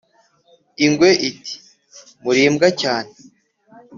[0.85, 1.55] ingwe iti
[2.23, 3.11] «muri imbwa cyane